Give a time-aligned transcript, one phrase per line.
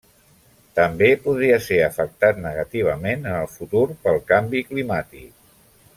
[0.79, 5.29] També podria ser afectat negativament en el futur pel canvi climàtic.